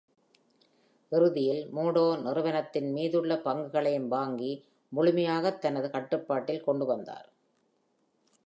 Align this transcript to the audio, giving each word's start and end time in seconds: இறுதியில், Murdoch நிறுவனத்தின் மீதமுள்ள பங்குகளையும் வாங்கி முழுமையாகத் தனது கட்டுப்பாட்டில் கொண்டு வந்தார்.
இறுதியில், 1.11 1.75
Murdoch 1.75 2.21
நிறுவனத்தின் 2.21 2.91
மீதமுள்ள 2.91 3.35
பங்குகளையும் 3.45 4.07
வாங்கி 4.07 4.51
முழுமையாகத் 4.91 5.61
தனது 5.61 5.89
கட்டுப்பாட்டில் 5.89 6.63
கொண்டு 6.63 6.85
வந்தார். 6.85 7.27